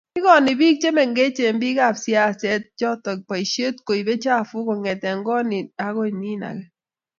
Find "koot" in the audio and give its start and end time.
5.27-5.45